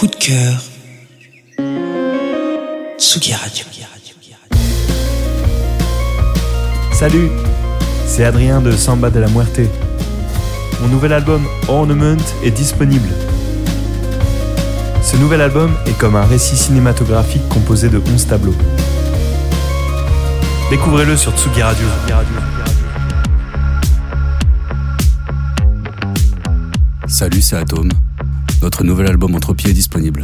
Coup 0.00 0.06
de 0.06 0.16
cœur. 0.16 0.62
Tsugi 2.96 3.34
Radio. 3.34 3.66
Salut, 6.90 7.28
c'est 8.06 8.24
Adrien 8.24 8.62
de 8.62 8.70
Samba 8.70 9.10
de 9.10 9.20
la 9.20 9.28
Muerte. 9.28 9.60
Mon 10.80 10.88
nouvel 10.88 11.12
album 11.12 11.44
Ornament 11.68 12.16
est 12.42 12.50
disponible. 12.50 13.10
Ce 15.02 15.18
nouvel 15.18 15.42
album 15.42 15.70
est 15.84 15.98
comme 15.98 16.16
un 16.16 16.24
récit 16.24 16.56
cinématographique 16.56 17.46
composé 17.50 17.90
de 17.90 17.98
11 17.98 18.26
tableaux. 18.26 18.56
Découvrez-le 20.70 21.14
sur 21.18 21.36
Tsugi 21.36 21.60
Radio. 21.60 21.86
Salut, 27.06 27.42
c'est 27.42 27.56
Atom. 27.56 27.90
Notre 28.62 28.84
nouvel 28.84 29.06
album 29.06 29.34
Entropie 29.34 29.68
est 29.68 29.72
disponible. 29.72 30.20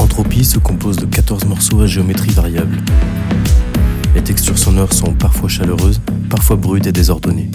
Entropie 0.00 0.44
se 0.44 0.58
compose 0.58 0.96
de 0.96 1.06
14 1.06 1.44
morceaux 1.44 1.80
à 1.80 1.86
géométrie 1.86 2.32
variable. 2.32 2.78
Les 4.16 4.22
textures 4.22 4.58
sonores 4.58 4.92
sont 4.92 5.12
parfois 5.12 5.48
chaleureuses, 5.48 6.00
parfois 6.28 6.56
brutes 6.56 6.86
et 6.86 6.92
désordonnées. 6.92 7.50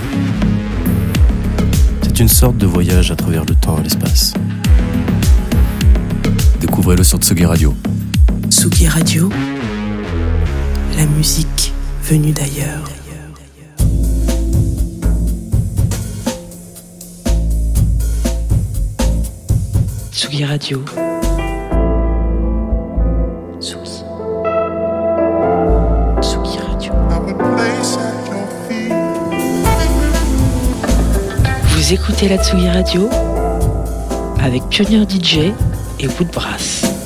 C'est 2.02 2.20
une 2.22 2.30
sorte 2.30 2.58
de 2.58 2.66
voyage 2.66 3.12
à 3.12 3.18
travers 3.18 3.44
le 3.44 3.56
temps 3.56 3.78
et 3.78 3.84
l'espace. 3.84 4.34
Découvrez-le 6.62 7.04
sur 7.04 7.18
Tsugi 7.18 7.46
Radio. 7.46 7.76
Tsugi 8.50 8.88
Radio. 8.88 9.30
La 10.96 11.06
musique 11.08 11.74
venue 12.04 12.31
d'ailleurs. 12.31 13.03
Tsugi 20.34 20.45
Radio. 20.45 20.80
Vous 31.67 31.94
écoutez 31.94 32.28
la 32.30 32.44
Tsugi 32.44 32.67
Radio 32.67 33.09
avec 34.42 34.64
Pionnier 34.70 35.06
DJ 35.08 35.53
et 36.00 36.08
Woodbrass. 36.08 36.81
Salut, 36.81 36.97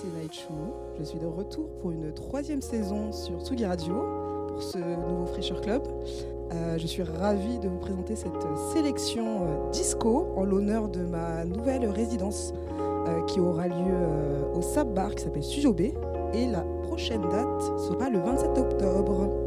c'est 0.00 0.16
Night. 0.16 0.46
Je 0.96 1.04
suis 1.04 1.18
de 1.18 1.26
retour 1.26 1.68
pour 1.82 1.90
une 1.90 2.14
troisième 2.14 2.62
saison 2.62 3.10
sur 3.10 3.40
Tsugi 3.44 3.66
Radio 3.66 3.96
pour 4.46 4.62
ce 4.62 4.78
nouveau 4.78 5.26
Fresher 5.26 5.56
Club. 5.60 5.82
Euh, 6.52 6.78
je 6.78 6.86
suis 6.86 7.02
ravie 7.02 7.58
de 7.60 7.68
vous 7.68 7.78
présenter 7.78 8.16
cette 8.16 8.32
sélection 8.72 9.42
euh, 9.42 9.70
disco 9.70 10.26
en 10.36 10.44
l'honneur 10.44 10.88
de 10.88 11.00
ma 11.00 11.44
nouvelle 11.44 11.88
résidence 11.88 12.52
euh, 12.80 13.22
qui 13.26 13.38
aura 13.38 13.68
lieu 13.68 13.94
au 14.54 14.60
Sab 14.60 14.92
Bar 14.92 15.14
qui 15.14 15.24
s'appelle 15.24 15.42
B. 15.72 15.80
Et 16.34 16.46
la 16.46 16.64
prochaine 16.82 17.22
date 17.22 17.62
sera 17.88 18.10
le 18.10 18.18
27 18.18 18.58
octobre. 18.58 19.39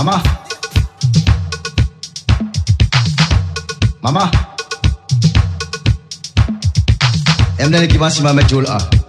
Mama. 0.00 0.22
Mama. 4.02 4.30
Emden 7.58 7.88
ki 7.88 8.00
basima 8.00 8.32
mecul 8.32 8.64
ah. 8.68 8.99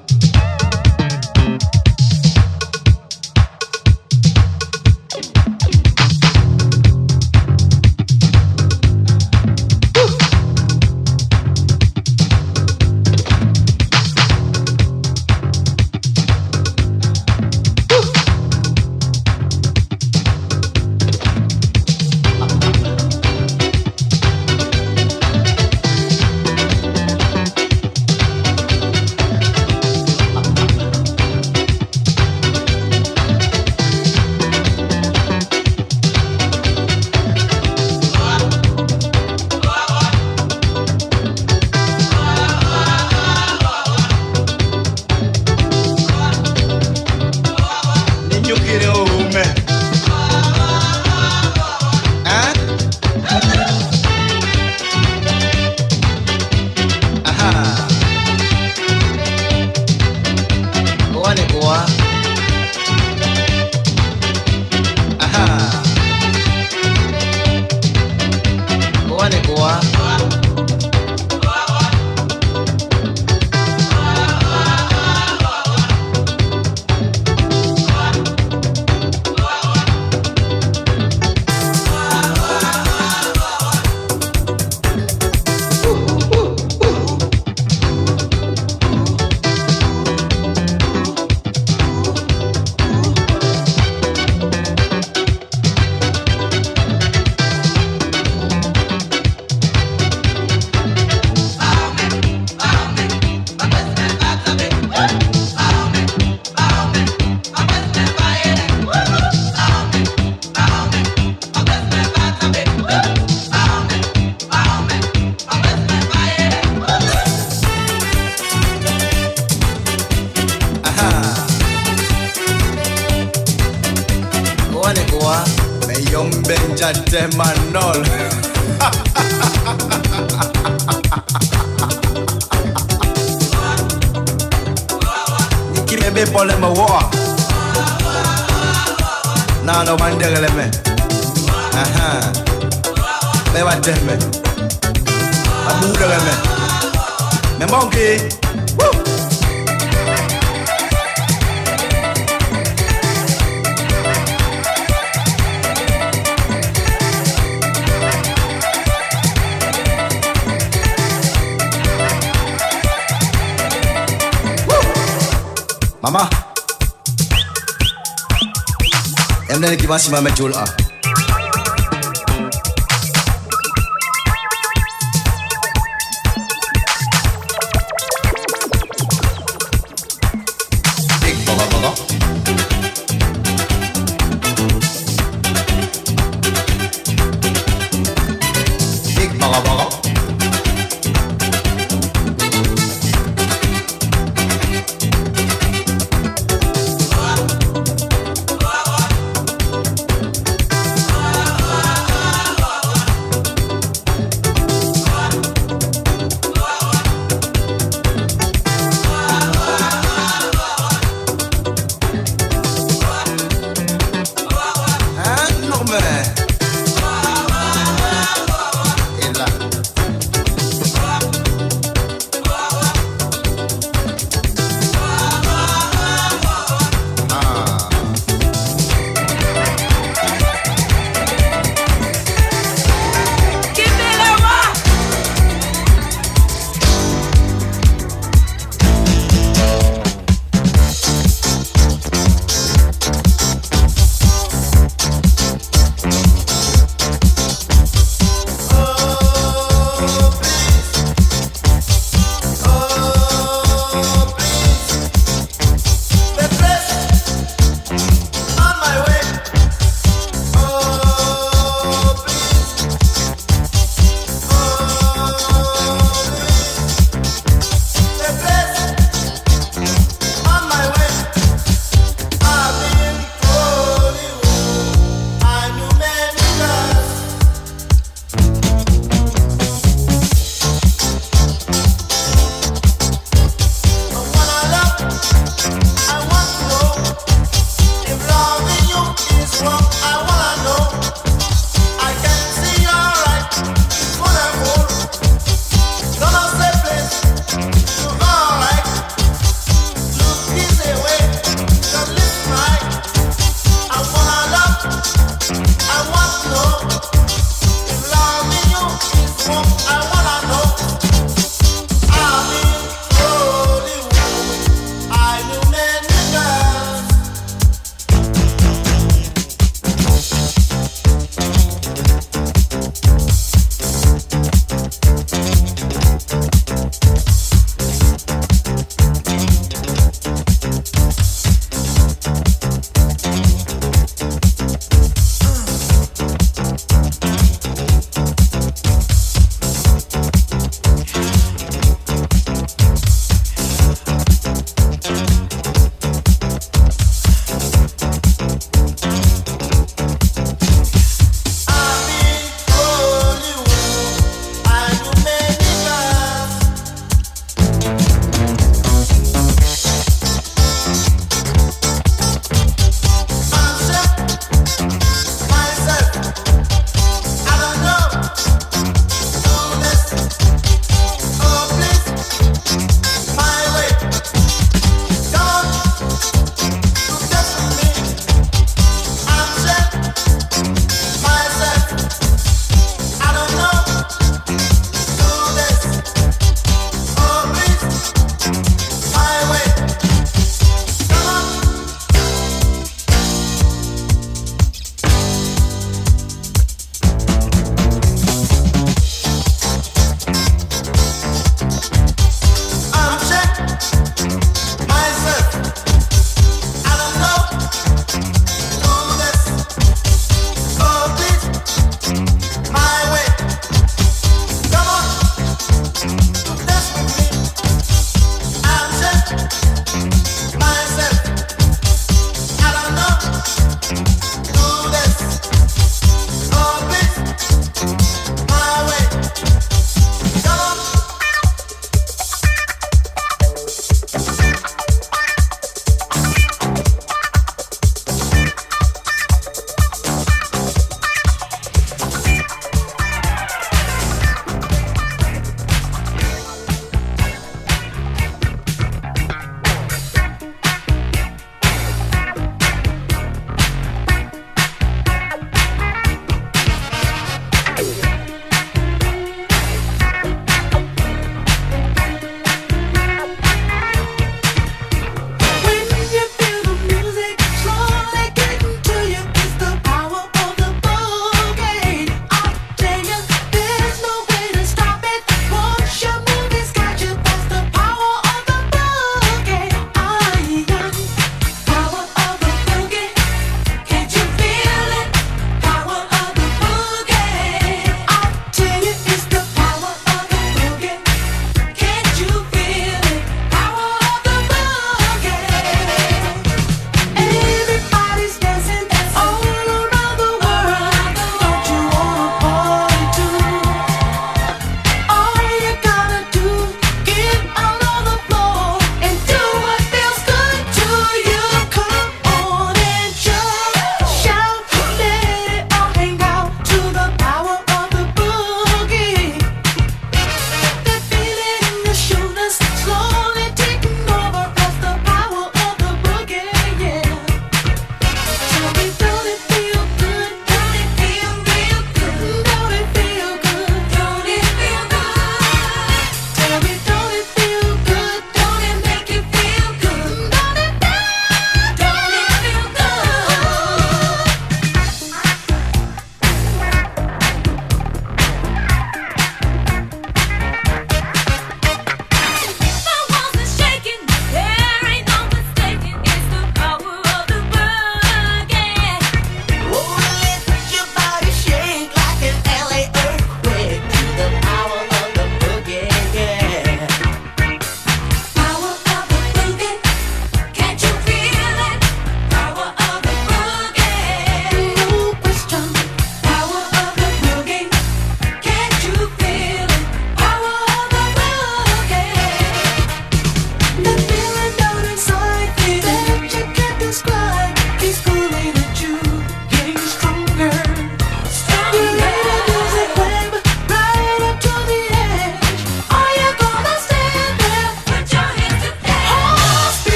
I'm 170.14 170.28
a 170.28 170.30
ah. 170.56 170.81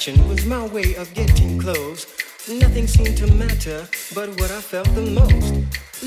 attraction 0.00 0.28
was 0.28 0.46
my 0.46 0.66
way 0.68 0.94
of 0.94 1.12
getting 1.12 1.58
close. 1.58 2.06
Nothing 2.48 2.86
seemed 2.86 3.18
to 3.18 3.26
matter 3.34 3.86
but 4.14 4.30
what 4.40 4.50
I 4.50 4.60
felt 4.60 4.88
the 4.94 5.02
most. 5.02 5.52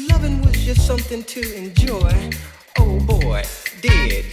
Loving 0.10 0.41
was 0.41 0.56
just 0.66 0.88
something 0.88 1.24
to 1.24 1.41
enjoy. 1.56 2.12
Oh 2.80 3.00
boy, 3.02 3.44
did 3.82 4.26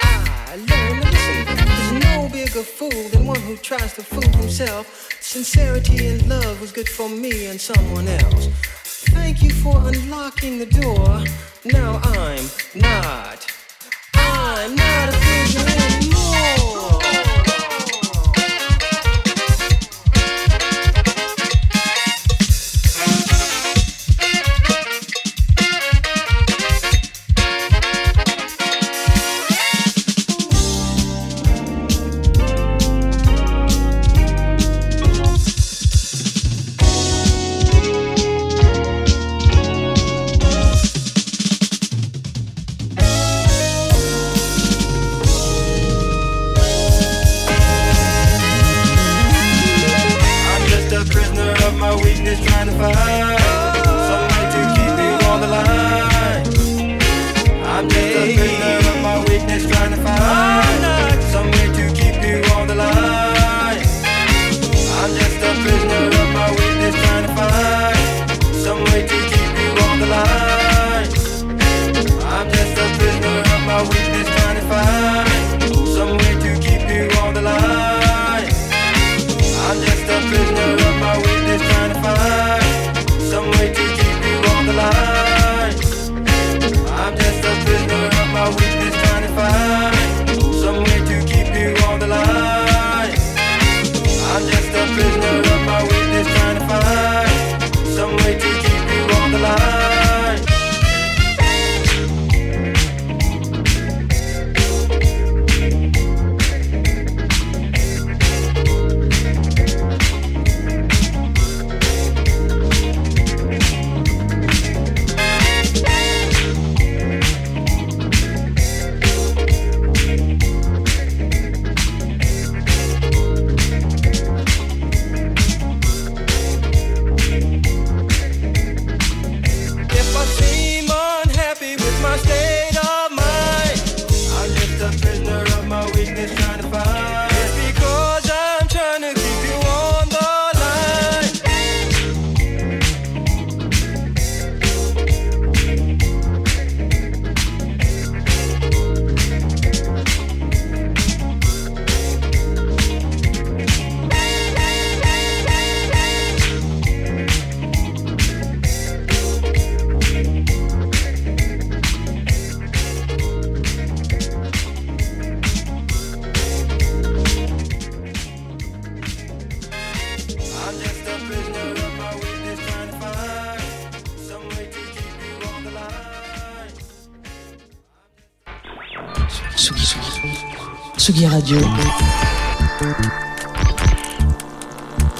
I 0.00 0.56
learn 0.56 1.02
to 1.02 1.10
listen. 1.10 1.56
There's 1.56 2.04
no 2.04 2.28
bigger 2.32 2.64
fool 2.64 3.08
than 3.10 3.26
one 3.26 3.40
who 3.42 3.56
tries 3.56 3.94
to 3.94 4.02
fool 4.02 4.28
himself. 4.40 4.86
Sincerity 5.20 6.08
in 6.08 6.28
love 6.28 6.60
was 6.60 6.72
good 6.72 6.88
for 6.88 7.08
me 7.08 7.46
and 7.46 7.60
someone 7.60 8.08
else. 8.08 8.48
Thank 9.14 9.40
you 9.40 9.50
for 9.50 9.76
unlocking 9.86 10.58
the 10.58 10.66
door. 10.66 11.22
Now 11.64 12.00
I'm 12.02 12.46
not. 12.74 13.46
I'm 14.14 14.74
not 14.74 15.13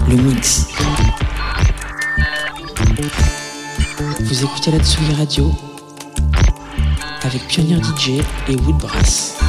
Le 0.08 0.14
mix. 0.14 0.68
Vous 4.20 4.44
écoutez 4.44 4.70
la 4.70 4.78
Tsugi 4.78 5.12
Radio 5.14 5.50
avec 7.24 7.44
Pionnier 7.48 7.82
DJ 7.82 8.22
et 8.48 8.54
Woodbrass. 8.54 9.43